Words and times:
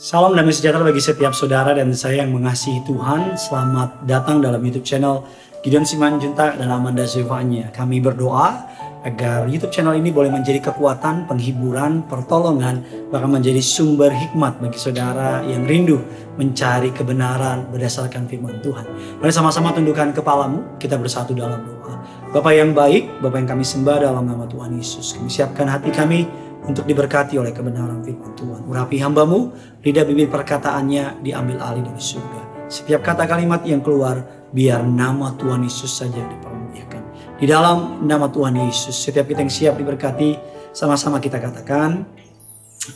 Salam 0.00 0.32
damai 0.32 0.48
sejahtera 0.48 0.80
bagi 0.80 0.96
setiap 0.96 1.36
saudara 1.36 1.76
dan 1.76 1.92
saya 1.92 2.24
yang 2.24 2.32
mengasihi 2.32 2.80
Tuhan. 2.88 3.36
Selamat 3.36 4.00
datang 4.08 4.40
dalam 4.40 4.56
YouTube 4.64 4.88
channel 4.88 5.28
Gideon 5.60 5.84
Simanjuntak 5.84 6.56
dan 6.56 6.72
Amanda 6.72 7.04
Zevanya. 7.04 7.68
Kami 7.68 8.00
berdoa 8.00 8.64
agar 9.04 9.44
YouTube 9.44 9.68
channel 9.68 9.92
ini 9.92 10.08
boleh 10.08 10.32
menjadi 10.32 10.72
kekuatan, 10.72 11.28
penghiburan, 11.28 12.08
pertolongan, 12.08 12.80
bahkan 13.12 13.28
menjadi 13.28 13.60
sumber 13.60 14.08
hikmat 14.08 14.56
bagi 14.56 14.80
saudara 14.80 15.44
yang 15.44 15.68
rindu 15.68 16.00
mencari 16.40 16.96
kebenaran 16.96 17.68
berdasarkan 17.68 18.24
firman 18.24 18.56
Tuhan. 18.64 18.88
Mari 19.20 19.32
sama-sama 19.36 19.76
tundukkan 19.76 20.16
kepalamu, 20.16 20.80
kita 20.80 20.96
bersatu 20.96 21.36
dalam 21.36 21.60
doa. 21.60 22.00
Bapak 22.32 22.56
yang 22.56 22.72
baik, 22.72 23.20
Bapak 23.20 23.44
yang 23.44 23.48
kami 23.52 23.68
sembah 23.68 24.08
dalam 24.08 24.24
nama 24.24 24.48
Tuhan 24.48 24.72
Yesus. 24.80 25.12
Kami 25.12 25.28
siapkan 25.28 25.68
hati 25.68 25.92
kami 25.92 26.24
untuk 26.68 26.84
diberkati 26.84 27.40
oleh 27.40 27.54
kebenaran 27.54 28.04
firman 28.04 28.36
Tuhan. 28.36 28.68
Urapi 28.68 29.00
hambamu, 29.00 29.54
lidah 29.80 30.04
bibir 30.04 30.28
perkataannya 30.28 31.24
diambil 31.24 31.56
alih 31.60 31.84
dari 31.84 32.02
surga. 32.02 32.68
Setiap 32.70 33.02
kata 33.02 33.24
kalimat 33.26 33.64
yang 33.66 33.80
keluar, 33.82 34.22
biar 34.52 34.84
nama 34.84 35.34
Tuhan 35.34 35.64
Yesus 35.64 35.90
saja 35.90 36.20
dipermuliakan. 36.20 37.02
Di 37.40 37.46
dalam 37.48 38.04
nama 38.04 38.28
Tuhan 38.28 38.54
Yesus, 38.60 38.94
setiap 38.94 39.26
kita 39.26 39.40
yang 39.42 39.50
siap 39.52 39.74
diberkati, 39.80 40.36
sama-sama 40.70 41.18
kita 41.18 41.40
katakan, 41.40 42.04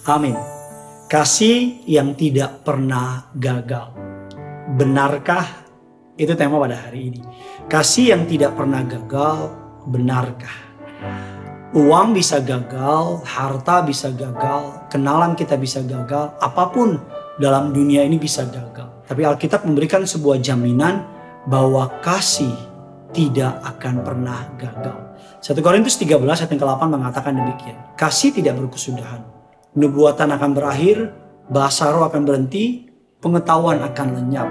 amin. 0.06 0.36
Kasih 1.10 1.84
yang 1.88 2.14
tidak 2.14 2.62
pernah 2.62 3.28
gagal. 3.34 3.92
Benarkah? 4.78 5.66
Itu 6.14 6.38
tema 6.38 6.62
pada 6.62 6.78
hari 6.78 7.10
ini. 7.10 7.20
Kasih 7.66 8.14
yang 8.14 8.30
tidak 8.30 8.54
pernah 8.54 8.86
gagal, 8.86 9.50
benarkah? 9.90 10.58
Uang 11.74 12.14
bisa 12.14 12.38
gagal, 12.38 13.26
harta 13.26 13.82
bisa 13.82 14.06
gagal, 14.14 14.86
kenalan 14.94 15.34
kita 15.34 15.58
bisa 15.58 15.82
gagal, 15.82 16.30
apa 16.38 16.70
pun 16.70 17.02
dalam 17.42 17.74
dunia 17.74 18.06
ini 18.06 18.14
bisa 18.14 18.46
gagal. 18.46 19.02
Tapi 19.10 19.26
Alkitab 19.26 19.66
memberikan 19.66 20.06
sebuah 20.06 20.38
jaminan 20.38 21.02
bahwa 21.50 21.90
kasih 21.98 22.54
tidak 23.10 23.58
akan 23.66 24.06
pernah 24.06 24.54
gagal. 24.54 25.18
1 25.42 25.50
Korintus 25.66 25.98
13 25.98 26.22
ayat 26.22 26.46
yang 26.46 26.62
ke-8 26.62 26.82
mengatakan 26.86 27.34
demikian. 27.34 27.78
Kasih 27.98 28.30
tidak 28.30 28.54
berkesudahan. 28.54 29.26
Nubuatan 29.74 30.30
akan 30.30 30.50
berakhir, 30.54 31.10
bahasa 31.50 31.90
roh 31.90 32.06
akan 32.06 32.22
berhenti, 32.22 32.86
pengetahuan 33.18 33.82
akan 33.82 34.08
lenyap. 34.14 34.48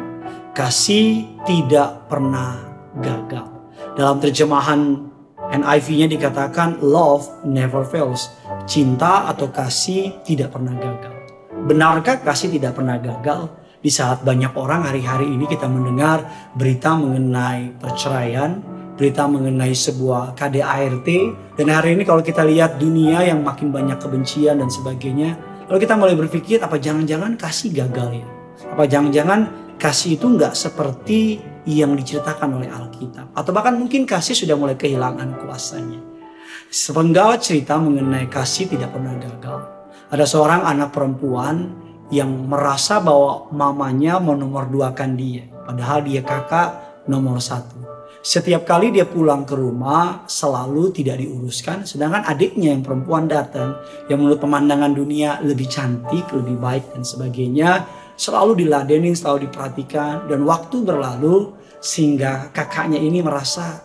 Kasih 0.52 1.40
tidak 1.48 2.12
pernah 2.12 2.60
gagal. 3.00 3.48
Dalam 3.96 4.20
terjemahan 4.20 5.13
NIV-nya 5.54 6.10
dikatakan 6.10 6.82
love 6.82 7.30
never 7.46 7.86
fails. 7.86 8.34
Cinta 8.66 9.30
atau 9.30 9.54
kasih 9.54 10.26
tidak 10.26 10.58
pernah 10.58 10.74
gagal. 10.74 11.14
Benarkah 11.70 12.18
kasih 12.26 12.50
tidak 12.50 12.74
pernah 12.74 12.98
gagal? 12.98 13.54
Di 13.84 13.92
saat 13.94 14.26
banyak 14.26 14.56
orang 14.58 14.88
hari-hari 14.88 15.30
ini 15.30 15.46
kita 15.46 15.70
mendengar 15.70 16.26
berita 16.58 16.98
mengenai 16.98 17.78
perceraian, 17.78 18.64
berita 18.98 19.30
mengenai 19.30 19.76
sebuah 19.76 20.34
KDART, 20.34 21.08
dan 21.60 21.68
hari 21.70 22.00
ini 22.00 22.08
kalau 22.08 22.24
kita 22.26 22.42
lihat 22.48 22.80
dunia 22.80 23.22
yang 23.22 23.44
makin 23.44 23.70
banyak 23.70 24.00
kebencian 24.00 24.58
dan 24.64 24.72
sebagainya, 24.72 25.38
lalu 25.68 25.84
kita 25.84 26.00
mulai 26.00 26.16
berpikir 26.16 26.64
apa 26.64 26.80
jangan-jangan 26.80 27.36
kasih 27.36 27.76
gagal 27.76 28.24
ya? 28.24 28.28
Apa 28.74 28.88
jangan-jangan 28.88 29.63
kasih 29.78 30.20
itu 30.20 30.26
nggak 30.30 30.54
seperti 30.54 31.40
yang 31.64 31.96
diceritakan 31.96 32.60
oleh 32.60 32.70
Alkitab. 32.70 33.32
Atau 33.36 33.56
bahkan 33.56 33.76
mungkin 33.76 34.04
kasih 34.04 34.36
sudah 34.36 34.56
mulai 34.60 34.76
kehilangan 34.76 35.44
kuasanya. 35.44 36.00
Sepenggal 36.68 37.40
cerita 37.40 37.78
mengenai 37.80 38.28
kasih 38.28 38.68
tidak 38.68 38.92
pernah 38.92 39.16
gagal. 39.16 39.60
Ada 40.10 40.26
seorang 40.28 40.66
anak 40.68 40.94
perempuan 40.94 41.74
yang 42.14 42.30
merasa 42.46 43.02
bahwa 43.02 43.50
mamanya 43.50 44.22
mau 44.22 44.38
nomor 44.38 44.70
duakan 44.70 45.18
dia. 45.18 45.48
Padahal 45.64 46.04
dia 46.06 46.22
kakak 46.22 47.02
nomor 47.08 47.40
satu. 47.40 47.80
Setiap 48.24 48.64
kali 48.64 48.96
dia 48.96 49.04
pulang 49.04 49.44
ke 49.44 49.52
rumah 49.52 50.24
selalu 50.32 50.96
tidak 50.96 51.20
diuruskan. 51.20 51.84
Sedangkan 51.84 52.24
adiknya 52.24 52.72
yang 52.72 52.80
perempuan 52.80 53.28
datang 53.28 53.76
yang 54.08 54.24
menurut 54.24 54.40
pemandangan 54.40 54.96
dunia 54.96 55.44
lebih 55.44 55.68
cantik, 55.68 56.24
lebih 56.32 56.56
baik 56.56 56.96
dan 56.96 57.04
sebagainya 57.04 57.84
selalu 58.16 58.66
diladenin, 58.66 59.18
selalu 59.18 59.50
diperhatikan 59.50 60.30
dan 60.30 60.46
waktu 60.46 60.82
berlalu 60.82 61.54
sehingga 61.84 62.54
kakaknya 62.56 62.98
ini 63.02 63.20
merasa 63.20 63.82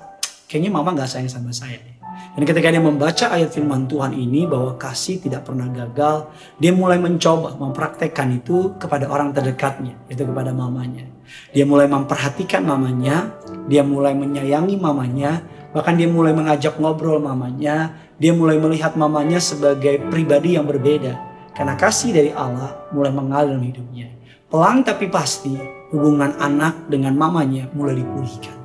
kayaknya 0.46 0.70
mama 0.70 0.94
nggak 0.94 1.10
sayang 1.10 1.30
sama 1.30 1.50
saya. 1.50 1.98
Dan 2.38 2.46
ketika 2.46 2.70
dia 2.70 2.78
membaca 2.78 3.34
ayat 3.34 3.50
firman 3.50 3.90
Tuhan 3.90 4.14
ini 4.14 4.46
bahwa 4.46 4.78
kasih 4.78 5.18
tidak 5.18 5.50
pernah 5.50 5.66
gagal, 5.74 6.30
dia 6.62 6.70
mulai 6.70 6.94
mencoba 7.02 7.58
mempraktekkan 7.58 8.30
itu 8.38 8.78
kepada 8.78 9.10
orang 9.10 9.34
terdekatnya, 9.34 9.98
yaitu 10.06 10.22
kepada 10.22 10.54
mamanya. 10.54 11.02
Dia 11.50 11.66
mulai 11.66 11.90
memperhatikan 11.90 12.62
mamanya, 12.62 13.34
dia 13.66 13.82
mulai 13.82 14.14
menyayangi 14.14 14.78
mamanya, 14.78 15.42
bahkan 15.74 15.98
dia 15.98 16.06
mulai 16.06 16.30
mengajak 16.30 16.78
ngobrol 16.78 17.18
mamanya, 17.18 17.98
dia 18.22 18.30
mulai 18.30 18.54
melihat 18.62 18.94
mamanya 18.94 19.42
sebagai 19.42 19.98
pribadi 20.06 20.54
yang 20.54 20.66
berbeda. 20.66 21.18
Karena 21.58 21.74
kasih 21.74 22.14
dari 22.14 22.30
Allah 22.30 22.86
mulai 22.94 23.10
mengalir 23.10 23.58
dalam 23.58 23.66
hidupnya. 23.66 24.14
Pelan 24.48 24.80
tapi 24.80 25.12
pasti 25.12 25.52
hubungan 25.92 26.32
anak 26.40 26.88
dengan 26.88 27.12
mamanya 27.12 27.68
mulai 27.76 28.00
dipulihkan. 28.00 28.56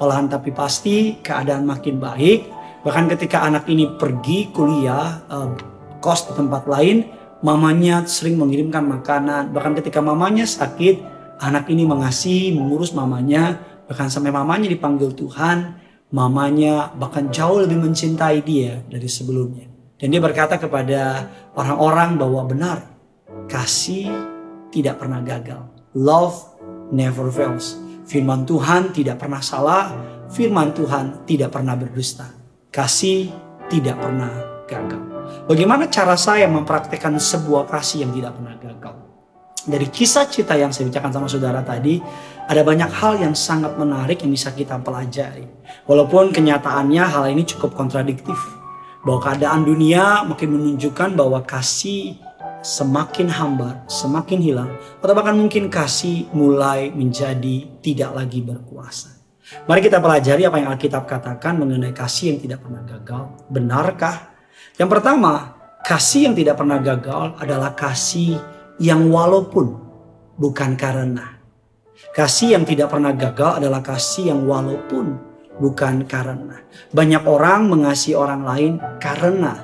Pelan 0.00 0.32
tapi 0.32 0.48
pasti 0.48 1.20
keadaan 1.20 1.68
makin 1.68 2.00
baik. 2.00 2.48
Bahkan 2.80 3.04
ketika 3.12 3.44
anak 3.44 3.68
ini 3.68 3.84
pergi 4.00 4.48
kuliah, 4.48 5.20
uh, 5.28 5.52
kos 6.00 6.32
di 6.32 6.40
tempat 6.40 6.64
lain, 6.64 7.04
mamanya 7.44 8.08
sering 8.08 8.40
mengirimkan 8.40 8.80
makanan. 8.88 9.52
Bahkan 9.52 9.76
ketika 9.84 10.00
mamanya 10.00 10.48
sakit, 10.48 11.04
anak 11.44 11.68
ini 11.68 11.84
mengasihi, 11.84 12.56
mengurus 12.56 12.96
mamanya. 12.96 13.60
Bahkan 13.92 14.08
sampai 14.08 14.32
mamanya 14.32 14.72
dipanggil 14.72 15.12
Tuhan, 15.12 15.76
mamanya 16.16 16.96
bahkan 16.96 17.28
jauh 17.28 17.60
lebih 17.60 17.76
mencintai 17.84 18.40
dia 18.40 18.80
dari 18.88 19.08
sebelumnya. 19.12 19.68
Dan 20.00 20.16
dia 20.16 20.20
berkata 20.24 20.56
kepada 20.56 21.28
orang-orang 21.52 22.16
bahwa 22.16 22.40
benar, 22.48 22.78
kasih 23.52 24.35
tidak 24.76 25.00
pernah 25.00 25.24
gagal. 25.24 25.64
Love 25.96 26.36
never 26.92 27.32
fails. 27.32 27.80
Firman 28.04 28.44
Tuhan 28.44 28.92
tidak 28.92 29.24
pernah 29.24 29.40
salah. 29.40 29.88
Firman 30.28 30.76
Tuhan 30.76 31.24
tidak 31.24 31.56
pernah 31.56 31.72
berdusta. 31.72 32.28
Kasih 32.68 33.32
tidak 33.72 33.96
pernah 33.96 34.28
gagal. 34.68 35.00
Bagaimana 35.48 35.88
cara 35.88 36.14
saya 36.14 36.44
mempraktekkan 36.44 37.16
sebuah 37.16 37.66
kasih 37.72 38.04
yang 38.04 38.12
tidak 38.12 38.36
pernah 38.36 38.54
gagal? 38.60 38.94
Dari 39.66 39.88
kisah 39.90 40.30
cerita 40.30 40.54
yang 40.54 40.70
saya 40.70 40.86
bicarakan 40.86 41.10
sama 41.10 41.26
saudara 41.26 41.58
tadi, 41.64 41.98
ada 42.46 42.62
banyak 42.62 42.86
hal 42.86 43.18
yang 43.18 43.34
sangat 43.34 43.74
menarik 43.74 44.22
yang 44.22 44.30
bisa 44.30 44.54
kita 44.54 44.78
pelajari. 44.78 45.42
Walaupun 45.90 46.30
kenyataannya 46.30 47.02
hal 47.02 47.26
ini 47.32 47.42
cukup 47.42 47.74
kontradiktif. 47.74 48.38
Bahwa 49.02 49.22
keadaan 49.22 49.66
dunia 49.66 50.22
makin 50.26 50.54
menunjukkan 50.54 51.14
bahwa 51.14 51.42
kasih 51.42 52.18
semakin 52.66 53.30
hambar, 53.30 53.86
semakin 53.86 54.42
hilang, 54.42 54.70
atau 54.98 55.14
bahkan 55.14 55.38
mungkin 55.38 55.70
kasih 55.70 56.26
mulai 56.34 56.90
menjadi 56.90 57.78
tidak 57.78 58.10
lagi 58.10 58.42
berkuasa. 58.42 59.14
Mari 59.70 59.86
kita 59.86 60.02
pelajari 60.02 60.42
apa 60.42 60.58
yang 60.58 60.74
Alkitab 60.74 61.06
katakan 61.06 61.62
mengenai 61.62 61.94
kasih 61.94 62.34
yang 62.34 62.38
tidak 62.42 62.66
pernah 62.66 62.82
gagal. 62.82 63.22
Benarkah? 63.46 64.34
Yang 64.74 64.98
pertama, 64.98 65.54
kasih 65.86 66.26
yang 66.26 66.34
tidak 66.34 66.58
pernah 66.58 66.82
gagal 66.82 67.38
adalah 67.38 67.70
kasih 67.78 68.34
yang 68.82 69.06
walaupun 69.06 69.78
bukan 70.34 70.74
karena. 70.74 71.38
Kasih 72.10 72.58
yang 72.58 72.66
tidak 72.66 72.90
pernah 72.90 73.14
gagal 73.14 73.62
adalah 73.62 73.86
kasih 73.86 74.34
yang 74.34 74.42
walaupun 74.42 75.14
bukan 75.62 76.02
karena. 76.10 76.66
Banyak 76.90 77.22
orang 77.30 77.70
mengasihi 77.70 78.18
orang 78.18 78.42
lain 78.42 78.72
karena 78.98 79.54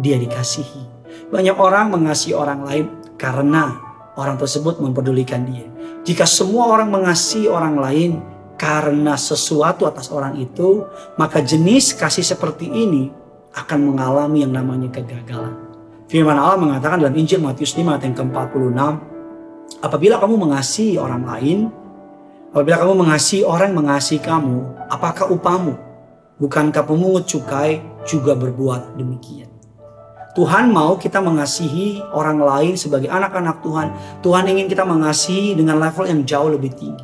dia 0.00 0.16
dikasihi. 0.16 0.95
Banyak 1.26 1.56
orang 1.58 1.90
mengasihi 1.90 2.38
orang 2.38 2.62
lain 2.62 2.86
karena 3.18 3.74
orang 4.14 4.38
tersebut 4.38 4.78
mempedulikan 4.78 5.42
dia. 5.42 5.66
Jika 6.06 6.22
semua 6.22 6.70
orang 6.70 6.86
mengasihi 6.94 7.50
orang 7.50 7.74
lain 7.74 8.10
karena 8.54 9.18
sesuatu 9.18 9.90
atas 9.90 10.08
orang 10.14 10.38
itu, 10.38 10.86
maka 11.18 11.42
jenis 11.42 11.98
kasih 11.98 12.22
seperti 12.22 12.70
ini 12.70 13.10
akan 13.58 13.92
mengalami 13.92 14.46
yang 14.46 14.54
namanya 14.54 14.86
kegagalan. 14.94 15.52
Firman 16.06 16.38
Allah 16.38 16.62
mengatakan 16.62 17.02
dalam 17.02 17.18
Injil 17.18 17.42
Matius 17.42 17.74
5 17.74 17.82
ayat 17.82 18.02
yang 18.06 18.14
ke-46, 18.14 18.78
apabila 19.82 20.22
kamu 20.22 20.34
mengasihi 20.38 20.94
orang 20.94 21.26
lain, 21.26 21.58
apabila 22.54 22.86
kamu 22.86 22.94
mengasihi 23.02 23.42
orang 23.42 23.74
yang 23.74 23.78
mengasihi 23.82 24.22
kamu, 24.22 24.56
apakah 24.86 25.26
upamu? 25.34 25.74
Bukankah 26.38 26.84
pemungut 26.86 27.26
cukai 27.26 27.82
juga 28.06 28.38
berbuat 28.38 28.94
demikian? 28.94 29.55
Tuhan 30.36 30.68
mau 30.68 31.00
kita 31.00 31.24
mengasihi 31.24 32.04
orang 32.12 32.36
lain 32.36 32.76
sebagai 32.76 33.08
anak-anak 33.08 33.64
Tuhan. 33.64 33.88
Tuhan 34.20 34.44
ingin 34.44 34.68
kita 34.68 34.84
mengasihi 34.84 35.56
dengan 35.56 35.80
level 35.80 36.04
yang 36.04 36.20
jauh 36.28 36.52
lebih 36.52 36.76
tinggi. 36.76 37.00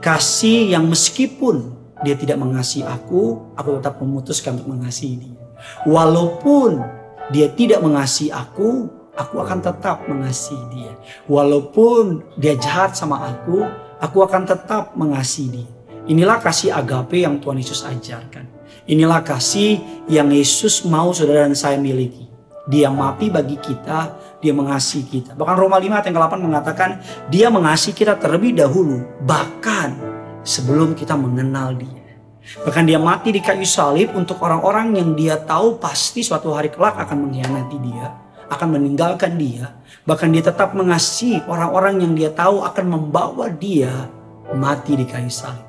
Kasih 0.00 0.72
yang 0.72 0.88
meskipun 0.88 1.76
dia 2.00 2.16
tidak 2.16 2.40
mengasihi 2.40 2.80
aku, 2.88 3.52
aku 3.52 3.76
tetap 3.76 4.00
memutuskan 4.00 4.56
untuk 4.56 4.80
mengasihi 4.80 5.28
dia. 5.28 5.36
Walaupun 5.84 6.80
dia 7.28 7.52
tidak 7.52 7.84
mengasihi 7.84 8.32
aku, 8.32 8.88
aku 9.12 9.36
akan 9.44 9.60
tetap 9.60 10.08
mengasihi 10.08 10.64
dia. 10.72 10.92
Walaupun 11.28 12.24
dia 12.40 12.56
jahat 12.56 12.96
sama 12.96 13.28
aku, 13.28 13.60
aku 14.00 14.24
akan 14.24 14.48
tetap 14.48 14.96
mengasihi 14.96 15.60
dia. 15.60 15.70
Inilah 16.08 16.40
kasih 16.40 16.72
agape 16.72 17.20
yang 17.28 17.44
Tuhan 17.44 17.60
Yesus 17.60 17.84
ajarkan. 17.84 18.48
Inilah 18.88 19.20
kasih 19.20 19.76
yang 20.08 20.32
Yesus 20.32 20.88
mau 20.88 21.12
saudara 21.12 21.44
dan 21.44 21.52
saya 21.52 21.76
miliki. 21.76 22.29
Dia 22.70 22.86
mati 22.86 23.26
bagi 23.26 23.58
kita, 23.58 24.14
dia 24.38 24.54
mengasihi 24.54 25.02
kita. 25.02 25.34
Bahkan 25.34 25.56
Roma 25.58 25.82
5 25.82 25.90
ayat 25.90 26.06
yang 26.06 26.16
ke-8 26.16 26.34
mengatakan, 26.38 26.90
dia 27.26 27.50
mengasihi 27.50 27.98
kita 27.98 28.14
terlebih 28.14 28.54
dahulu, 28.54 29.02
bahkan 29.26 29.98
sebelum 30.46 30.94
kita 30.94 31.18
mengenal 31.18 31.74
dia. 31.74 32.00
Bahkan 32.62 32.84
dia 32.88 32.98
mati 32.98 33.34
di 33.34 33.42
kayu 33.42 33.66
salib 33.66 34.14
untuk 34.16 34.40
orang-orang 34.42 34.96
yang 34.96 35.12
dia 35.18 35.36
tahu 35.38 35.76
pasti 35.82 36.24
suatu 36.24 36.54
hari 36.54 36.72
kelak 36.72 36.96
akan 36.98 37.28
mengkhianati 37.28 37.76
dia, 37.82 38.06
akan 38.48 38.68
meninggalkan 38.78 39.36
dia. 39.36 39.76
Bahkan 40.08 40.28
dia 40.32 40.42
tetap 40.42 40.72
mengasihi 40.72 41.44
orang-orang 41.46 42.00
yang 42.02 42.12
dia 42.16 42.30
tahu 42.32 42.64
akan 42.64 42.86
membawa 42.86 43.52
dia 43.52 44.08
mati 44.56 44.98
di 44.98 45.06
kayu 45.06 45.30
salib. 45.30 45.62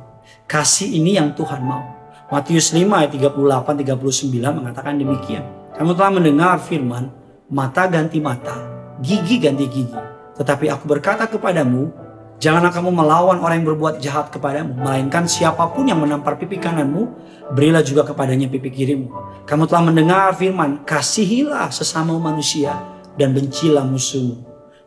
Kasih 0.48 0.90
ini 0.90 1.20
yang 1.20 1.36
Tuhan 1.38 1.62
mau. 1.62 1.84
Matius 2.32 2.72
5 2.72 2.88
ayat 2.88 3.12
38 3.12 3.36
39 3.36 4.58
mengatakan 4.58 4.96
demikian. 4.96 5.61
Kamu 5.82 5.98
telah 5.98 6.14
mendengar 6.14 6.62
firman, 6.62 7.10
mata 7.50 7.90
ganti 7.90 8.22
mata, 8.22 8.54
gigi 9.02 9.42
ganti 9.42 9.66
gigi. 9.66 9.98
Tetapi 10.38 10.70
aku 10.70 10.86
berkata 10.86 11.26
kepadamu, 11.26 11.90
Janganlah 12.38 12.70
kamu 12.70 12.94
melawan 12.94 13.42
orang 13.42 13.62
yang 13.66 13.68
berbuat 13.74 13.98
jahat 13.98 14.30
kepadamu, 14.30 14.78
melainkan 14.78 15.26
siapa 15.26 15.74
pun 15.74 15.90
yang 15.90 15.98
menampar 15.98 16.38
pipi 16.38 16.62
kananmu, 16.62 17.10
berilah 17.58 17.82
juga 17.82 18.06
kepadanya 18.06 18.46
pipi 18.46 18.70
kirimu. 18.70 19.10
Kamu 19.50 19.66
telah 19.66 19.90
mendengar 19.90 20.38
firman, 20.38 20.86
kasihilah 20.86 21.74
sesama 21.74 22.14
manusia 22.22 22.78
dan 23.18 23.34
bencilah 23.34 23.82
musuhmu. 23.82 24.38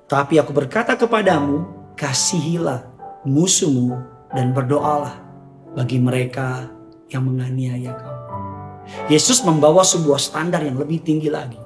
Tapi 0.07 0.39
aku 0.39 0.55
berkata 0.55 0.95
kepadamu, 0.95 1.67
kasihilah 1.99 2.87
musuhmu 3.27 3.99
dan 4.31 4.55
berdoalah 4.55 5.19
bagi 5.75 5.99
mereka 5.99 6.71
yang 7.11 7.27
menganiaya 7.27 7.99
kamu. 7.99 8.24
Yesus 9.09 9.45
membawa 9.45 9.83
sebuah 9.85 10.21
standar 10.21 10.65
yang 10.65 10.77
lebih 10.77 11.01
tinggi 11.05 11.29
lagi. 11.29 11.61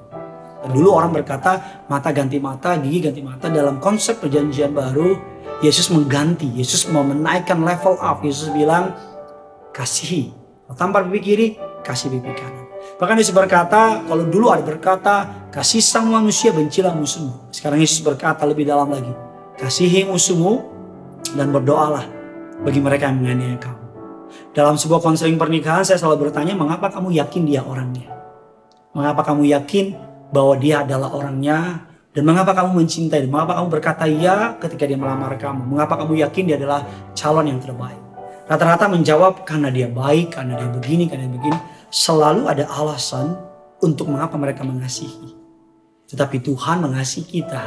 Dulu 0.59 0.91
orang 0.91 1.15
berkata 1.15 1.83
mata 1.87 2.11
ganti 2.11 2.37
mata, 2.37 2.75
gigi 2.77 2.99
ganti 2.99 3.23
mata 3.23 3.47
dalam 3.47 3.79
konsep 3.79 4.19
perjanjian 4.19 4.75
baru 4.75 5.15
Yesus 5.59 5.91
mengganti, 5.91 6.47
Yesus 6.55 6.87
mau 6.87 7.03
menaikkan 7.03 7.59
level 7.59 7.99
up. 7.99 8.23
Yesus 8.23 8.47
bilang, 8.55 8.95
kasihi. 9.75 10.31
Tampar 10.77 11.03
pipi 11.09 11.19
kiri, 11.19 11.47
kasih 11.83 12.13
pipi 12.13 12.31
kanan. 12.31 12.63
Bahkan 12.95 13.15
Yesus 13.19 13.35
berkata, 13.35 14.05
kalau 14.07 14.23
dulu 14.23 14.55
ada 14.55 14.63
berkata, 14.63 15.15
kasih 15.51 15.83
sang 15.83 16.07
manusia 16.07 16.55
bencilah 16.55 16.95
musuhmu. 16.95 17.51
Sekarang 17.51 17.81
Yesus 17.81 17.99
berkata 17.99 18.47
lebih 18.47 18.69
dalam 18.69 18.87
lagi, 18.87 19.11
kasihi 19.59 20.07
musuhmu 20.07 20.63
dan 21.35 21.51
berdoalah 21.51 22.05
bagi 22.63 22.79
mereka 22.79 23.11
yang 23.11 23.19
menganiaya 23.19 23.57
kamu. 23.59 23.79
Dalam 24.49 24.81
sebuah 24.81 24.97
konseling 25.05 25.37
pernikahan 25.37 25.85
saya 25.85 26.01
selalu 26.01 26.29
bertanya, 26.29 26.57
mengapa 26.57 26.89
kamu 26.89 27.13
yakin 27.21 27.45
dia 27.45 27.61
orangnya? 27.61 28.09
Mengapa 28.97 29.21
kamu 29.21 29.45
yakin 29.45 29.93
bahwa 30.33 30.57
dia 30.57 30.81
adalah 30.81 31.13
orangnya 31.13 31.85
dan 32.17 32.25
mengapa 32.25 32.57
kamu 32.57 32.81
mencintai? 32.81 33.29
Mengapa 33.29 33.61
kamu 33.61 33.67
berkata 33.69 34.09
ya 34.09 34.57
ketika 34.57 34.89
dia 34.89 34.97
melamar 34.97 35.37
kamu? 35.37 35.69
Mengapa 35.69 36.01
kamu 36.01 36.17
yakin 36.25 36.43
dia 36.49 36.57
adalah 36.57 36.81
calon 37.13 37.45
yang 37.45 37.61
terbaik? 37.61 38.01
Rata-rata 38.49 38.89
menjawab 38.89 39.45
karena 39.45 39.69
dia 39.69 39.85
baik, 39.85 40.33
karena 40.33 40.57
dia 40.57 40.69
begini, 40.73 41.05
karena 41.05 41.29
dia 41.29 41.33
begini. 41.37 41.59
Selalu 41.93 42.49
ada 42.49 42.65
alasan 42.73 43.37
untuk 43.85 44.09
mengapa 44.09 44.33
mereka 44.41 44.65
mengasihi. 44.65 45.37
Tetapi 46.09 46.41
Tuhan 46.41 46.81
mengasihi 46.81 47.29
kita. 47.29 47.61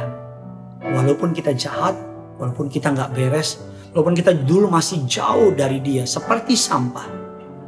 Walaupun 0.83 1.31
kita 1.31 1.55
jahat, 1.55 1.95
walaupun 2.37 2.69
kita 2.69 2.93
nggak 2.93 3.13
beres, 3.13 3.61
walaupun 3.93 4.17
kita 4.17 4.33
dulu 4.33 4.69
masih 4.69 5.05
jauh 5.05 5.53
dari 5.53 5.79
dia, 5.79 6.03
seperti 6.07 6.57
sampah. 6.57 7.07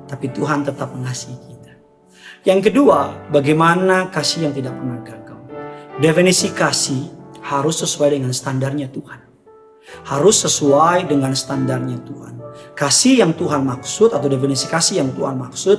Tapi 0.06 0.30
Tuhan 0.34 0.62
tetap 0.66 0.94
mengasihi 0.94 1.38
kita. 1.38 1.74
Yang 2.46 2.70
kedua, 2.70 3.30
bagaimana 3.34 4.14
kasih 4.14 4.50
yang 4.50 4.54
tidak 4.54 4.78
pernah 4.78 5.02
gagal. 5.02 5.40
Definisi 5.98 6.54
kasih 6.54 7.10
harus 7.42 7.82
sesuai 7.82 8.18
dengan 8.18 8.30
standarnya 8.30 8.90
Tuhan. 8.94 9.22
Harus 10.06 10.46
sesuai 10.46 11.10
dengan 11.10 11.34
standarnya 11.34 12.02
Tuhan. 12.06 12.34
Kasih 12.78 13.26
yang 13.26 13.34
Tuhan 13.34 13.66
maksud 13.66 14.14
atau 14.14 14.28
definisi 14.30 14.70
kasih 14.70 15.02
yang 15.02 15.10
Tuhan 15.14 15.38
maksud 15.42 15.78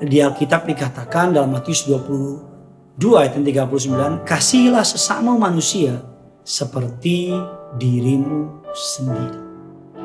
di 0.00 0.24
Alkitab 0.24 0.64
dikatakan 0.64 1.36
dalam 1.36 1.52
Matius 1.52 1.84
22 1.84 2.96
ayat 3.20 3.36
39, 3.36 4.24
kasihilah 4.24 4.84
sesama 4.84 5.36
manusia 5.36 6.00
seperti 6.50 7.30
dirimu 7.78 8.66
sendiri. 8.74 9.38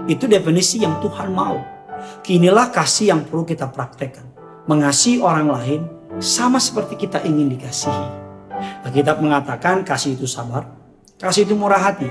Itu 0.05 0.29
definisi 0.29 0.77
yang 0.77 1.01
Tuhan 1.01 1.33
mau. 1.33 1.57
Inilah 2.29 2.69
kasih 2.69 3.09
yang 3.09 3.25
perlu 3.25 3.41
kita 3.41 3.73
praktekkan. 3.73 4.29
Mengasihi 4.69 5.17
orang 5.25 5.49
lain 5.49 5.81
sama 6.21 6.61
seperti 6.61 7.01
kita 7.01 7.25
ingin 7.25 7.49
dikasihi. 7.49 8.05
Alkitab 8.85 9.17
mengatakan 9.25 9.81
kasih 9.81 10.13
itu 10.13 10.29
sabar, 10.29 10.69
kasih 11.17 11.49
itu 11.49 11.57
murah 11.57 11.81
hati. 11.81 12.05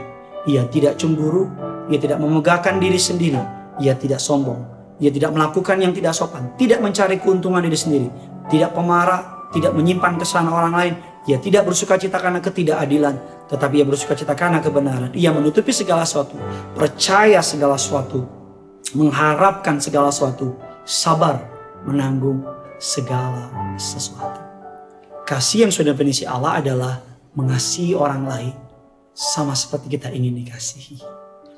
Ia 0.51 0.67
tidak 0.67 0.99
cemburu, 0.99 1.47
ia 1.87 1.97
tidak 1.97 2.19
memegahkan 2.19 2.83
diri 2.83 2.99
sendiri, 2.99 3.39
ia 3.79 3.95
tidak 3.95 4.19
sombong, 4.19 4.61
ia 4.99 5.15
tidak 5.15 5.31
melakukan 5.31 5.79
yang 5.79 5.95
tidak 5.95 6.13
sopan, 6.13 6.53
tidak 6.59 6.83
mencari 6.83 7.17
keuntungan 7.23 7.63
diri 7.65 7.79
sendiri, 7.79 8.09
tidak 8.51 8.75
pemarah, 8.77 9.49
tidak 9.55 9.73
menyimpan 9.73 10.21
kesalahan 10.21 10.51
orang 10.53 10.75
lain, 10.75 10.95
ia 11.25 11.41
tidak 11.41 11.65
bersuka 11.65 11.97
cita 11.97 12.21
karena 12.21 12.45
ketidakadilan, 12.45 13.17
tetapi 13.49 13.81
ia 13.83 13.87
bersuka 13.87 14.17
cita 14.17 14.33
karena 14.33 14.59
kebenaran. 14.65 15.13
Ia 15.13 15.31
menutupi 15.31 15.71
segala 15.71 16.09
sesuatu, 16.09 16.37
percaya 16.73 17.45
segala 17.45 17.77
sesuatu, 17.77 18.25
mengharapkan 18.97 19.79
segala 19.81 20.09
sesuatu, 20.09 20.57
sabar 20.85 21.45
menanggung 21.85 22.45
segala 22.81 23.53
sesuatu. 23.77 24.41
Kasih 25.25 25.69
yang 25.69 25.73
sudah 25.73 25.97
definisi 25.97 26.29
Allah 26.29 26.61
adalah 26.61 27.01
mengasihi 27.33 27.97
orang 27.97 28.29
lain 28.29 28.55
sama 29.17 29.57
seperti 29.57 29.97
kita 29.97 30.13
ingin 30.13 30.37
dikasihi. 30.45 31.01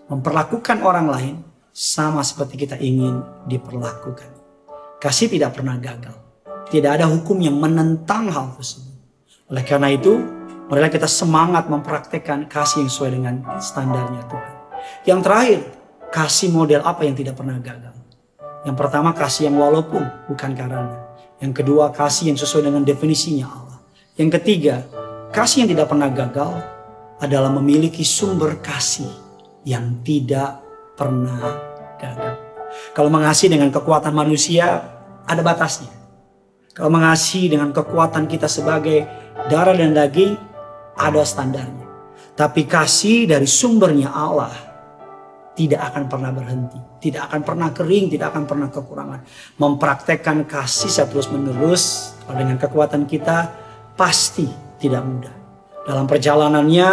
Memperlakukan 0.06 0.87
orang 0.87 1.06
lain 1.11 1.35
sama 1.75 2.23
seperti 2.23 2.62
kita 2.62 2.79
ingin 2.79 3.21
diperlakukan. 3.50 4.31
Kasih 5.03 5.27
tidak 5.27 5.59
pernah 5.59 5.75
gagal. 5.77 6.15
Tidak 6.71 6.91
ada 6.91 7.06
hukum 7.11 7.38
yang 7.43 7.59
menentang 7.59 8.31
hal 8.31 8.55
tersebut. 8.55 8.97
Oleh 9.50 9.62
karena 9.62 9.90
itu, 9.95 10.19
marilah 10.66 10.90
kita 10.90 11.06
semangat 11.06 11.70
mempraktekkan 11.70 12.50
kasih 12.50 12.87
yang 12.87 12.90
sesuai 12.90 13.11
dengan 13.14 13.35
standarnya 13.62 14.23
Tuhan. 14.26 14.54
Yang 15.06 15.20
terakhir, 15.23 15.61
kasih 16.11 16.49
model 16.50 16.80
apa 16.82 17.02
yang 17.06 17.14
tidak 17.14 17.35
pernah 17.38 17.58
gagal. 17.58 17.94
Yang 18.66 18.76
pertama, 18.78 19.14
kasih 19.14 19.50
yang 19.50 19.56
walaupun 19.62 20.02
bukan 20.26 20.50
karena. 20.58 21.06
Yang 21.38 21.62
kedua, 21.62 21.94
kasih 21.94 22.35
yang 22.35 22.38
sesuai 22.38 22.66
dengan 22.66 22.82
definisinya 22.82 23.46
Allah. 23.46 23.78
Yang 24.18 24.42
ketiga, 24.42 24.82
kasih 25.30 25.64
yang 25.64 25.70
tidak 25.70 25.87
pernah 25.87 26.11
gagal 26.11 26.52
adalah 27.23 27.49
memiliki 27.52 28.02
sumber 28.02 28.58
kasih 28.58 29.08
yang 29.62 30.02
tidak 30.02 30.61
pernah 30.99 31.62
gagal. 32.00 32.35
Kalau 32.92 33.08
mengasihi 33.12 33.52
dengan 33.52 33.70
kekuatan 33.70 34.12
manusia, 34.12 34.82
ada 35.26 35.42
batasnya. 35.44 35.92
Kalau 36.76 36.92
mengasihi 36.92 37.49
dengan 37.49 37.73
kekuatan 37.73 38.28
kita 38.28 38.49
sebagai 38.50 39.08
darah 39.49 39.76
dan 39.76 39.96
daging, 39.96 40.37
ada 40.97 41.23
standarnya. 41.23 41.87
Tapi 42.37 42.69
kasih 42.69 43.29
dari 43.29 43.49
sumbernya 43.49 44.12
Allah 44.12 44.53
tidak 45.57 45.88
akan 45.93 46.05
pernah 46.05 46.31
berhenti, 46.37 46.76
tidak 47.00 47.33
akan 47.33 47.41
pernah 47.41 47.69
kering, 47.73 48.12
tidak 48.12 48.37
akan 48.37 48.45
pernah 48.45 48.69
kekurangan. 48.69 49.21
Mempraktekkan 49.57 50.45
kasih 50.45 50.93
saya 50.93 51.09
terus 51.09 51.33
menerus 51.33 52.12
dengan 52.29 52.61
kekuatan 52.61 53.09
kita 53.09 53.49
pasti 53.97 54.45
tidak 54.76 55.00
mudah. 55.00 55.35
Dalam 55.88 56.05
perjalanannya 56.05 56.91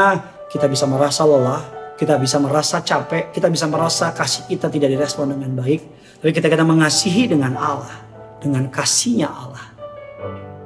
kita 0.47 0.71
bisa 0.71 0.87
merasa 0.87 1.27
lelah, 1.27 1.59
kita 1.99 2.15
bisa 2.15 2.39
merasa 2.39 2.79
capek, 2.79 3.35
kita 3.35 3.51
bisa 3.51 3.67
merasa 3.67 4.15
kasih 4.15 4.47
kita 4.47 4.71
tidak 4.71 4.95
direspon 4.95 5.35
dengan 5.35 5.59
baik. 5.59 5.81
Tapi 6.23 6.31
kita 6.31 6.47
kita 6.47 6.63
mengasihi 6.63 7.27
dengan 7.27 7.59
Allah, 7.59 7.99
dengan 8.39 8.71
kasihnya 8.71 9.27
Allah, 9.27 9.72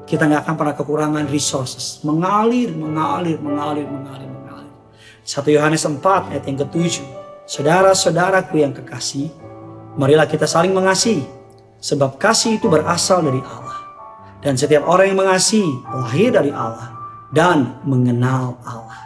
kita 0.08 0.24
nggak 0.24 0.48
akan 0.48 0.56
pernah 0.56 0.76
kekurangan 0.80 1.26
resources. 1.28 2.00
Mengalir, 2.08 2.72
mengalir, 2.72 3.36
mengalir, 3.44 3.84
mengalir, 3.84 4.30
mengalir. 4.32 4.72
1 5.28 5.44
Yohanes 5.52 5.84
4 5.84 6.32
ayat 6.32 6.44
yang 6.48 6.58
ketujuh. 6.64 7.06
Saudara-saudaraku 7.44 8.64
yang 8.64 8.72
kekasih, 8.72 9.28
marilah 10.00 10.24
kita 10.24 10.48
saling 10.48 10.72
mengasihi. 10.72 11.28
Sebab 11.84 12.16
kasih 12.16 12.56
itu 12.56 12.72
berasal 12.72 13.20
dari 13.20 13.44
Allah. 13.44 13.84
Dan 14.40 14.56
setiap 14.56 14.88
orang 14.88 15.12
yang 15.12 15.20
mengasihi 15.20 15.72
lahir 15.92 16.32
dari 16.32 16.56
Allah 16.56 16.96
dan 17.36 17.84
mengenal 17.84 18.56
Allah. 18.64 19.00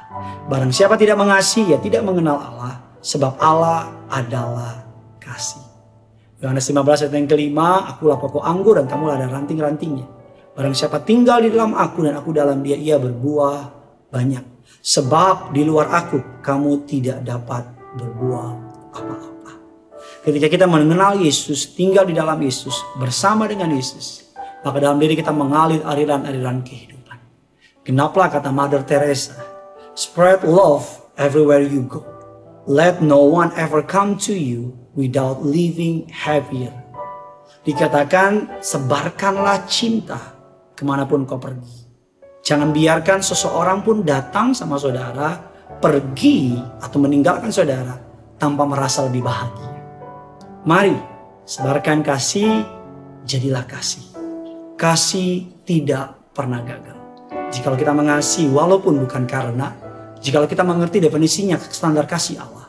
Barang 0.46 0.70
siapa 0.70 1.02
tidak 1.02 1.18
mengasihi, 1.18 1.74
ya 1.74 1.82
tidak 1.82 2.06
mengenal 2.06 2.38
Allah. 2.38 2.78
Sebab 3.02 3.42
Allah 3.42 3.90
adalah 4.14 4.86
kasih. 5.18 5.64
Yohanes 6.42 6.70
15 6.70 7.10
ayat 7.10 7.14
yang 7.14 7.30
kelima, 7.30 7.90
akulah 7.90 8.22
pokok 8.22 8.46
anggur 8.46 8.78
dan 8.78 8.86
kamu 8.86 9.18
ada 9.18 9.26
ranting-rantingnya. 9.30 10.21
Barang 10.52 10.76
siapa 10.76 11.00
tinggal 11.00 11.48
di 11.48 11.50
dalam 11.52 11.72
aku 11.72 12.04
dan 12.04 12.20
aku 12.20 12.36
dalam 12.36 12.60
dia, 12.60 12.76
ia 12.76 13.00
berbuah 13.00 13.72
banyak. 14.12 14.44
Sebab 14.84 15.56
di 15.56 15.64
luar 15.64 15.88
aku 15.94 16.44
kamu 16.44 16.84
tidak 16.84 17.24
dapat 17.24 17.64
berbuat 17.96 18.56
apa-apa. 18.92 19.52
Ketika 20.28 20.48
kita 20.52 20.66
mengenal 20.68 21.16
Yesus, 21.24 21.72
tinggal 21.72 22.04
di 22.04 22.12
dalam 22.12 22.36
Yesus, 22.44 22.76
bersama 23.00 23.48
dengan 23.48 23.72
Yesus, 23.72 24.28
maka 24.62 24.78
dalam 24.84 25.00
diri 25.00 25.16
kita 25.16 25.32
mengalir 25.32 25.82
aliran-aliran 25.88 26.62
kehidupan. 26.68 27.18
Kenapa 27.88 28.28
kata 28.28 28.52
Mother 28.52 28.84
Teresa, 28.84 29.40
spread 29.96 30.44
love 30.44 30.86
everywhere 31.16 31.64
you 31.64 31.88
go. 31.88 32.04
Let 32.68 33.02
no 33.02 33.26
one 33.26 33.50
ever 33.58 33.82
come 33.82 34.20
to 34.30 34.36
you 34.38 34.78
without 34.94 35.42
leaving 35.42 36.12
happier. 36.12 36.76
Dikatakan 37.66 38.62
sebarkanlah 38.62 39.66
cinta 39.66 40.31
ke 40.82 40.84
mana 40.84 41.06
pun 41.06 41.30
kau 41.30 41.38
pergi. 41.38 41.86
Jangan 42.42 42.74
biarkan 42.74 43.22
seseorang 43.22 43.86
pun 43.86 44.02
datang 44.02 44.58
sama 44.58 44.82
saudara, 44.82 45.38
pergi 45.78 46.58
atau 46.82 46.98
meninggalkan 46.98 47.54
saudara 47.54 47.94
tanpa 48.42 48.66
merasa 48.66 49.06
lebih 49.06 49.22
bahagia. 49.22 49.70
Mari 50.66 50.98
sebarkan 51.46 52.02
kasih, 52.02 52.66
jadilah 53.30 53.62
kasih. 53.70 54.10
Kasih 54.74 55.62
tidak 55.70 56.18
pernah 56.34 56.66
gagal. 56.66 56.98
Jika 57.54 57.78
kita 57.78 57.94
mengasihi 57.94 58.50
walaupun 58.50 59.06
bukan 59.06 59.30
karena, 59.30 59.78
jika 60.18 60.42
kita 60.50 60.66
mengerti 60.66 60.98
definisinya 60.98 61.62
standar 61.62 62.10
kasih 62.10 62.42
Allah, 62.42 62.66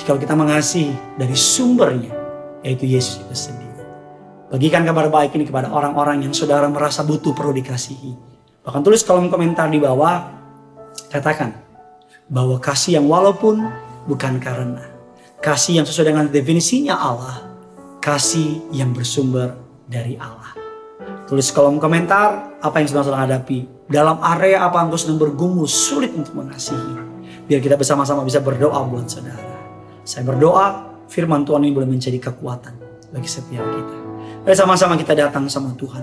jika 0.00 0.16
kita 0.16 0.32
mengasihi 0.32 1.20
dari 1.20 1.36
sumbernya, 1.36 2.16
yaitu 2.64 2.88
Yesus 2.88 3.20
itu 3.20 3.36
sendiri. 3.36 3.71
Bagikan 4.52 4.84
kabar 4.84 5.08
baik 5.08 5.32
ini 5.40 5.48
kepada 5.48 5.72
orang-orang 5.72 6.28
yang 6.28 6.36
saudara 6.36 6.68
merasa 6.68 7.00
butuh 7.00 7.32
perlu 7.32 7.56
dikasihi 7.56 8.32
Bahkan 8.62 8.80
tulis 8.86 9.02
kolom 9.02 9.26
komentar 9.26 9.66
di 9.66 9.82
bawah, 9.82 10.22
katakan 11.10 11.50
bahwa 12.30 12.62
kasih 12.62 13.02
yang 13.02 13.10
walaupun 13.10 13.66
bukan 14.06 14.38
karena. 14.38 14.86
Kasih 15.42 15.82
yang 15.82 15.86
sesuai 15.86 16.14
dengan 16.14 16.30
definisinya 16.30 16.94
Allah, 16.94 17.42
kasih 17.98 18.62
yang 18.70 18.94
bersumber 18.94 19.58
dari 19.90 20.14
Allah. 20.14 20.54
Tulis 21.26 21.50
kolom 21.50 21.82
komentar 21.82 22.54
apa 22.62 22.78
yang 22.78 22.86
sedang 22.86 23.10
sedang 23.10 23.26
hadapi. 23.26 23.66
Dalam 23.90 24.22
area 24.22 24.62
apa 24.62 24.78
engkau 24.78 24.94
sedang 24.94 25.18
bergumul 25.18 25.66
sulit 25.66 26.14
untuk 26.14 26.38
mengasihi. 26.38 26.94
Biar 27.50 27.58
kita 27.58 27.74
bersama-sama 27.74 28.22
bisa 28.22 28.38
berdoa 28.38 28.78
buat 28.86 29.10
saudara. 29.10 29.58
Saya 30.06 30.22
berdoa 30.22 30.94
firman 31.10 31.42
Tuhan 31.42 31.66
ini 31.66 31.74
boleh 31.74 31.90
menjadi 31.90 32.22
kekuatan 32.22 32.78
bagi 33.10 33.26
setiap 33.26 33.66
kita. 33.66 34.11
Mari 34.42 34.58
sama-sama 34.58 34.98
kita 34.98 35.14
datang 35.14 35.46
sama 35.46 35.70
Tuhan. 35.78 36.02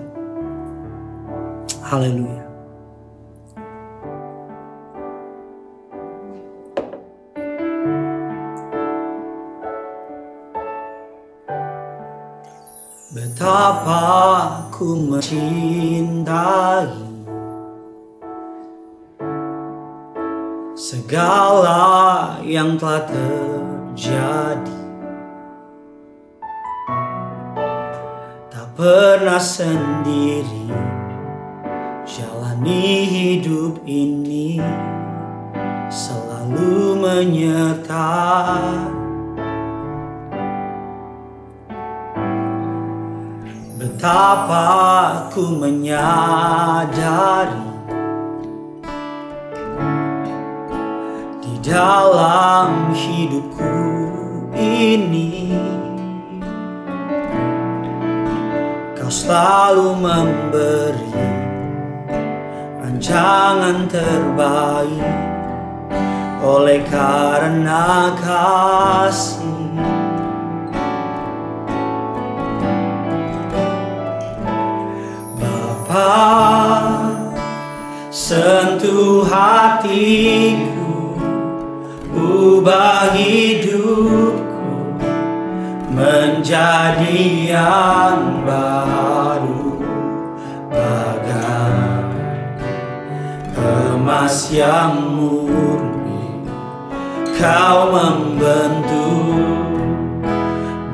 Haleluya. 1.83 2.47
Betapa 13.11 13.99
ku 14.71 14.95
mencintai 15.03 16.31
Segala 20.79 22.39
yang 22.47 22.79
telah 22.79 23.03
terjadi 23.03 24.78
pernah 28.79 29.43
sendiri 29.43 30.71
Jalani 32.07 33.03
hidup 33.03 33.83
ini 33.83 34.63
Selalu 35.91 36.95
menyertai 37.03 38.87
Betapa 43.75 45.27
ku 45.35 45.59
menyadari 45.59 46.47
Di 51.43 51.59
dalam 51.59 52.95
hidupku 52.95 53.75
ini 54.55 55.59
Kau 59.09 59.17
selalu 59.25 60.05
memberi 60.05 61.09
Rancangan 62.77 63.89
terbaik 63.89 65.17
Oleh 66.45 66.85
karena 66.85 68.13
kasih. 68.21 69.49
Sentuh 78.13 79.25
hatiku, 79.25 81.17
ubah 82.13 83.17
hidupku 83.17 84.69
menjadi 85.97 87.17
yang 87.49 88.45
baru 88.45 88.98
emas 94.29 94.53
yang 94.53 95.17
murni 95.17 96.45
kau 97.33 97.89
membentuk 97.89 99.41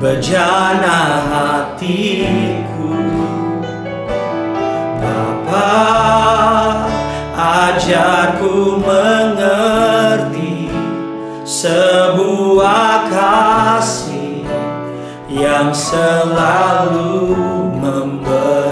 bejana 0.00 1.20
hatiku. 1.28 2.96
Ajarku 7.36 8.80
mengerti 8.80 10.72
sebuah 11.44 13.12
kasih 13.12 14.48
yang 15.28 15.76
selalu 15.76 17.36
memberi 17.76 18.65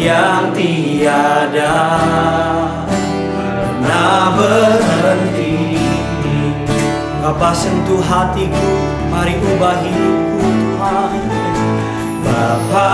yang 0.00 0.56
tiada 0.56 1.76
pernah 3.36 4.32
berhenti. 4.32 5.76
Bapa 7.20 7.52
sentuh 7.52 8.00
hatiku, 8.00 8.72
mari 9.12 9.36
ubah 9.36 9.76
hidupku 9.84 10.48
Tuhan. 10.56 11.12
Bapa 12.24 12.90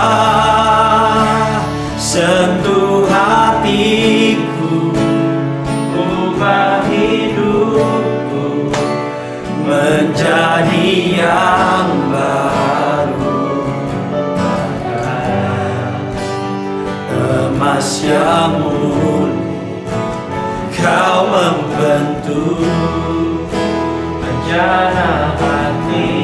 sentuh 1.95 3.07
hatiku, 3.07 4.91
ubah 5.95 6.83
hidupku 6.91 8.67
menjadi 9.63 10.91
yang 11.23 11.96
Emas 17.77 18.01
yang 18.01 18.57
murni, 18.57 19.85
kau 20.73 21.29
membentuk 21.29 22.57
rencana 24.17 25.37
hatiku 25.37 26.16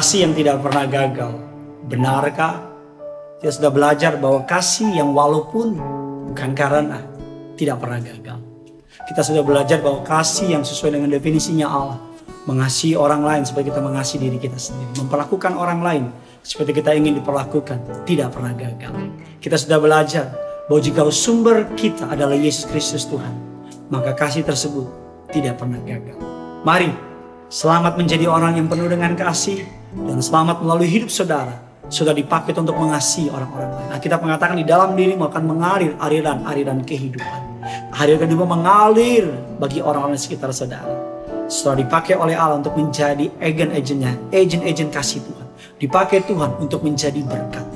Kasih 0.00 0.24
yang 0.24 0.32
tidak 0.32 0.64
pernah 0.64 0.86
gagal 0.88 1.34
Benarkah? 1.84 2.56
Kita 3.42 3.52
sudah 3.52 3.72
belajar 3.74 4.16
bahwa 4.16 4.46
kasih 4.48 4.96
yang 4.96 5.12
walaupun 5.12 5.76
bukan 6.30 6.50
karena 6.56 7.04
tidak 7.58 7.82
pernah 7.82 8.00
gagal. 8.00 8.49
Kita 9.10 9.26
sudah 9.26 9.42
belajar 9.42 9.82
bahwa 9.82 10.06
kasih 10.06 10.54
yang 10.54 10.62
sesuai 10.62 10.94
dengan 10.94 11.10
definisinya 11.10 11.66
Allah. 11.66 11.98
Mengasihi 12.46 12.94
orang 12.94 13.26
lain 13.26 13.42
seperti 13.42 13.74
kita 13.74 13.82
mengasihi 13.82 14.22
diri 14.22 14.38
kita 14.38 14.54
sendiri. 14.54 15.02
Memperlakukan 15.02 15.50
orang 15.58 15.82
lain 15.82 16.04
seperti 16.46 16.78
kita 16.78 16.94
ingin 16.94 17.18
diperlakukan. 17.18 18.06
Tidak 18.06 18.28
pernah 18.30 18.54
gagal. 18.54 18.94
Kita 19.42 19.58
sudah 19.58 19.82
belajar 19.82 20.30
bahwa 20.70 20.78
jika 20.78 21.02
sumber 21.10 21.66
kita 21.74 22.06
adalah 22.06 22.38
Yesus 22.38 22.70
Kristus 22.70 23.02
Tuhan. 23.10 23.34
Maka 23.90 24.14
kasih 24.14 24.46
tersebut 24.46 24.86
tidak 25.34 25.58
pernah 25.58 25.82
gagal. 25.82 26.14
Mari 26.62 26.94
selamat 27.50 27.98
menjadi 27.98 28.30
orang 28.30 28.62
yang 28.62 28.70
penuh 28.70 28.86
dengan 28.86 29.18
kasih. 29.18 29.66
Dan 29.90 30.22
selamat 30.22 30.62
melalui 30.62 30.86
hidup 30.86 31.10
saudara 31.10 31.58
sudah 31.90 32.14
dipakai 32.14 32.54
untuk 32.54 32.78
mengasihi 32.78 33.26
orang-orang 33.26 33.74
lain. 33.74 33.88
Nah, 33.90 33.98
kita 33.98 34.22
mengatakan 34.22 34.54
di 34.54 34.62
dalam 34.62 34.94
dirimu 34.94 35.26
akan 35.26 35.42
mengalir 35.50 35.98
aliran-aliran 35.98 36.86
kehidupan. 36.86 37.49
Aliran 37.94 38.24
kehidupan 38.24 38.48
mengalir 38.48 39.28
bagi 39.60 39.84
orang-orang 39.84 40.16
di 40.16 40.22
sekitar 40.22 40.50
saudara. 40.52 40.88
Sudah 41.50 41.76
dipakai 41.76 42.14
oleh 42.14 42.38
Allah 42.38 42.62
untuk 42.62 42.78
menjadi 42.78 43.26
agen-agennya, 43.42 44.32
agen-agen 44.32 44.88
kasih 44.88 45.20
Tuhan. 45.20 45.46
Dipakai 45.80 46.24
Tuhan 46.24 46.60
untuk 46.60 46.84
menjadi 46.86 47.20
berkat 47.24 47.66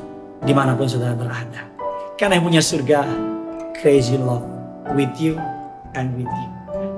di 0.44 0.52
mana 0.52 0.76
pun 0.76 0.86
saudara 0.86 1.16
berada. 1.16 1.64
Karena 2.14 2.38
yang 2.38 2.46
punya 2.46 2.62
surga, 2.62 3.04
crazy 3.80 4.14
love 4.20 4.44
with 4.94 5.10
you 5.18 5.40
and 5.96 6.14
with 6.14 6.28
you. 6.30 6.50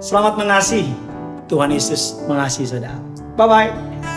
Selamat 0.02 0.36
mengasihi. 0.36 0.92
Tuhan 1.46 1.70
Yesus 1.70 2.26
mengasihi 2.26 2.66
saudara. 2.66 2.98
Bye-bye. 3.38 4.15